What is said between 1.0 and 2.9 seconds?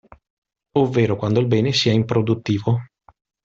quando il bene sia improduttivo.